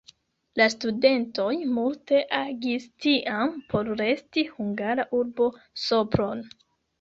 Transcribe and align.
La 0.59 0.65
studentoj 0.73 1.51
multe 1.75 2.21
agis 2.37 2.87
tiam 3.05 3.53
por 3.75 3.93
resti 4.01 4.45
hungara 4.55 5.07
urbo 5.21 5.49
Sopron. 5.85 6.45